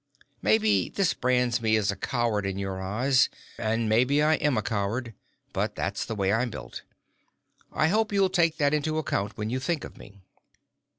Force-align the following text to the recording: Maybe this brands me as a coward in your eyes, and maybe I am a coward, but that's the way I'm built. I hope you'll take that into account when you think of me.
Maybe 0.41 0.89
this 0.89 1.13
brands 1.13 1.61
me 1.61 1.75
as 1.75 1.91
a 1.91 1.95
coward 1.95 2.43
in 2.47 2.57
your 2.57 2.81
eyes, 2.81 3.29
and 3.59 3.87
maybe 3.87 4.19
I 4.19 4.33
am 4.37 4.57
a 4.57 4.63
coward, 4.63 5.13
but 5.53 5.75
that's 5.75 6.05
the 6.05 6.15
way 6.15 6.33
I'm 6.33 6.49
built. 6.49 6.81
I 7.71 7.89
hope 7.89 8.11
you'll 8.11 8.29
take 8.31 8.57
that 8.57 8.73
into 8.73 8.97
account 8.97 9.37
when 9.37 9.51
you 9.51 9.59
think 9.59 9.83
of 9.83 9.97
me. 9.99 10.23